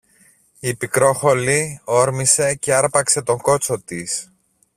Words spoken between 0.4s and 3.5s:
Η Πικρόχολη όρμησε και άρπαξε τον